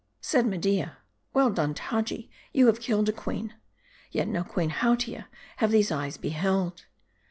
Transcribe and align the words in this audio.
Said 0.19 0.47
Media," 0.47 0.97
Well 1.35 1.51
done, 1.51 1.75
Taji. 1.75 2.31
you 2.53 2.65
have 2.65 2.81
killed 2.81 3.07
a 3.07 3.11
queen/'" 3.13 3.53
Yet 4.11 4.27
no 4.29 4.43
Queen 4.43 4.71
Hautia 4.71 5.27
have 5.57 5.69
these 5.69 5.91
eyes 5.91 6.17
beheld." 6.17 6.87